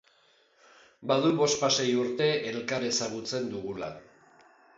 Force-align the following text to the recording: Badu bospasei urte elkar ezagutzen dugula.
Badu 1.11 1.29
bospasei 1.41 1.85
urte 2.05 2.31
elkar 2.53 2.87
ezagutzen 2.89 3.53
dugula. 3.55 3.93